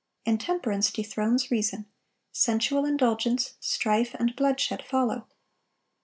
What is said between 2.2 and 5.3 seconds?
sensual indulgence, strife, and bloodshed follow.